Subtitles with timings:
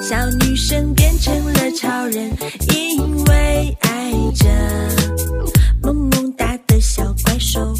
[0.00, 2.30] 小女生变成了超人，
[2.72, 4.46] 因为爱着
[5.82, 7.74] 萌萌哒的小怪兽。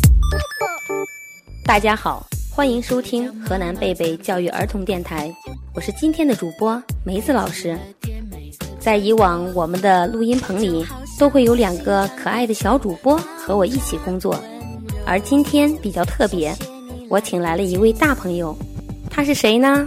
[1.64, 5.32] 大家好，欢迎收听河南贝贝教育儿童电台，
[5.76, 7.78] 我是今天的主播梅子老师。
[8.80, 10.84] 在以往，我们的录音棚里
[11.20, 14.42] 都会有两个可爱的小主播和我一起工作，
[15.06, 16.52] 而今天比较特别，
[17.08, 18.56] 我请来了一位大朋友，
[19.08, 19.86] 他是谁呢？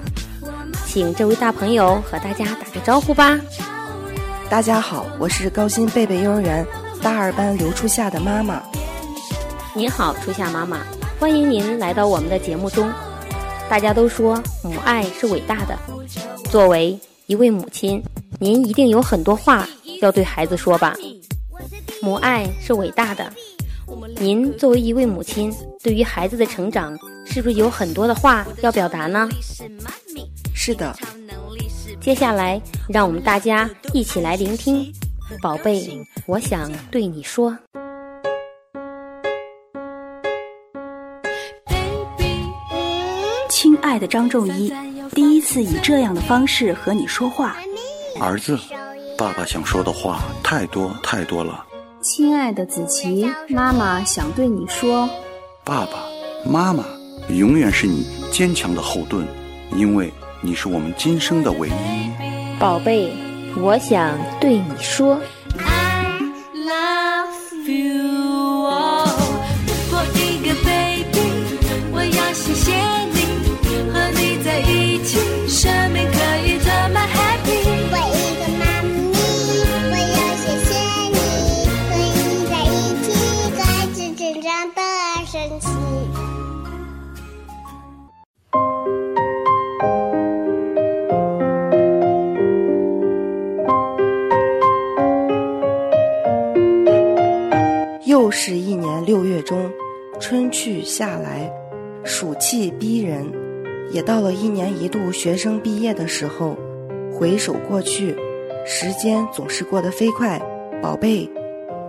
[0.96, 3.38] 请这位大朋友和大家打个招呼吧。
[4.50, 6.66] 大家好，我是高新贝贝幼儿园
[7.02, 8.64] 大二班刘初夏的妈妈。
[9.74, 10.80] 您好，初夏妈妈，
[11.20, 12.90] 欢迎您来到我们的节目中。
[13.70, 15.78] 大家都说母爱是伟大的，
[16.50, 18.02] 作为一位母亲。
[18.40, 19.68] 您一定有很多话
[20.00, 20.96] 要对孩子说吧？
[22.02, 23.30] 母爱是伟大的。
[24.16, 29.28] 您作为一位母亲，对于孩子的成长，是不是有很多的话要表达呢？
[30.66, 30.96] 是的。
[32.02, 34.92] 接下来，让我们大家一起来聆听，
[35.40, 37.56] 宝贝，我想对你说。
[43.48, 44.74] 亲爱的张仲一，
[45.12, 47.58] 第一次以这样的方式和你说话。
[48.20, 48.58] 儿子，
[49.16, 51.64] 爸爸想说的话太多太多了。
[52.02, 55.08] 亲爱的子琪，妈妈想对你说，
[55.64, 56.08] 爸爸
[56.44, 56.84] 妈妈
[57.30, 59.28] 永远是你坚强的后盾，
[59.76, 61.72] 因为你是我们今生的唯一。
[62.60, 63.12] 宝贝，
[63.58, 65.20] 我想对你说。
[98.16, 99.70] 又是一年六月中，
[100.22, 101.52] 春去夏来，
[102.06, 103.30] 暑气逼人，
[103.92, 106.56] 也到了一年一度学生毕业的时候。
[107.12, 108.16] 回首过去，
[108.66, 110.42] 时间总是过得飞快。
[110.82, 111.30] 宝贝，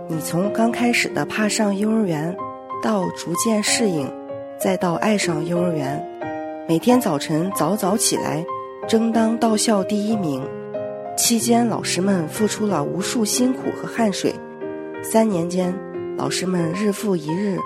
[0.09, 2.35] 你从刚开始的怕上幼儿园，
[2.83, 4.11] 到逐渐适应，
[4.59, 6.05] 再到爱上幼儿园，
[6.67, 8.45] 每天早晨早早起来，
[8.85, 10.45] 争当到校第一名。
[11.15, 14.35] 期间，老师们付出了无数辛苦和汗水。
[15.01, 15.73] 三年间。
[16.17, 17.59] 老师们日复一日，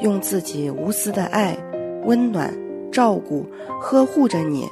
[0.00, 1.58] 用自己无私的爱、
[2.04, 2.56] 温暖、
[2.92, 3.44] 照顾、
[3.80, 4.68] 呵护着你，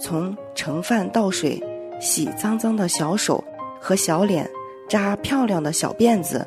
[0.00, 1.62] 从盛饭倒水、
[2.00, 3.44] 洗脏脏的小手
[3.78, 4.50] 和小脸、
[4.88, 6.46] 扎漂亮的小辫子，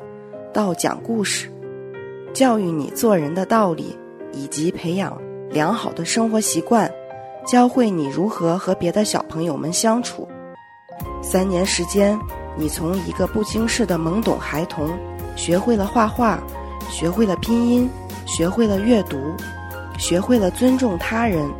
[0.52, 1.48] 到讲故事，
[2.32, 3.96] 教育你做人的道理，
[4.32, 5.16] 以及培养
[5.50, 6.90] 良好的生活习惯，
[7.46, 10.26] 教会你如何和别的小朋友们相处。
[11.22, 12.18] 三年时间，
[12.56, 14.90] 你从一个不经事的懵懂孩童。
[15.36, 16.38] 学会了画画，
[16.90, 17.90] 学会了拼音，
[18.26, 19.34] 学会了阅读，
[19.98, 21.50] 学会了尊重他人。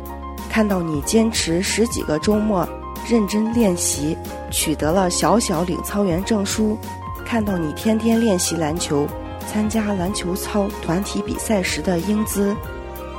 [0.49, 2.67] 看到你坚持十几个周末
[3.07, 4.17] 认真练习，
[4.49, 6.77] 取得了小小领操员证书；
[7.25, 9.05] 看到你天天练习篮球，
[9.47, 12.55] 参加篮球操团体比赛时的英姿。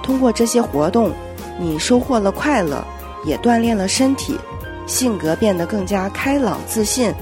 [0.03, 1.13] 通过这些活动，
[1.59, 2.83] 你收获了快乐，
[3.25, 4.39] 也锻炼了身体，
[4.87, 7.13] 性格变得更加开朗自信。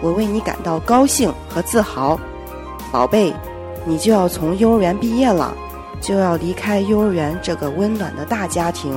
[0.00, 2.20] 我为你感到高兴和自豪。
[2.94, 3.34] 宝贝，
[3.84, 5.52] 你就要从幼儿园毕业了，
[6.00, 8.94] 就要离开幼儿园这个温暖的大家庭。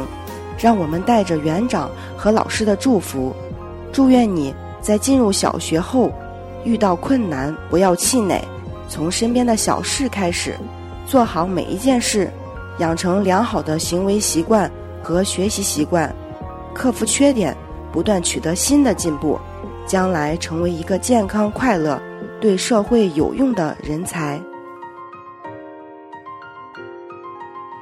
[0.55, 3.35] 让我们带着园长和老师的祝福，
[3.91, 6.11] 祝愿你在进入小学后，
[6.63, 8.39] 遇到困难不要气馁，
[8.87, 10.55] 从身边的小事开始，
[11.07, 12.31] 做好每一件事，
[12.77, 14.69] 养成良好的行为习惯
[15.01, 16.15] 和学习习惯，
[16.71, 17.57] 克服缺点，
[17.91, 19.39] 不断取得新的进步，
[19.87, 21.99] 将来成为一个健康快乐。
[22.39, 24.39] 对社会有用的人才，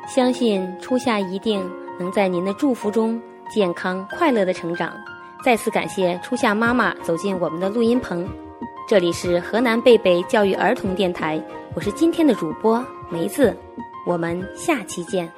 [0.08, 1.70] 相信初夏一定
[2.00, 4.94] 能在您的祝福中健康快乐的成长。
[5.44, 8.26] 再次感谢初夏妈妈走进我们的录音棚，
[8.88, 11.42] 这里是河南贝贝教育儿童电台，
[11.74, 13.56] 我是今天的主播梅子，
[14.08, 15.30] 我们下期见。